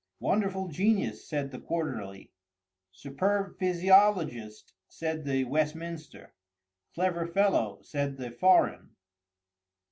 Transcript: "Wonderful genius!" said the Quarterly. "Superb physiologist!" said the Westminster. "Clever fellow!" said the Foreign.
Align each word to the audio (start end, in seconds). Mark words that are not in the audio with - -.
"Wonderful 0.19 0.67
genius!" 0.69 1.27
said 1.29 1.51
the 1.51 1.59
Quarterly. 1.59 2.31
"Superb 2.91 3.59
physiologist!" 3.59 4.73
said 4.87 5.25
the 5.25 5.43
Westminster. 5.43 6.33
"Clever 6.95 7.27
fellow!" 7.27 7.77
said 7.83 8.17
the 8.17 8.31
Foreign. 8.31 8.95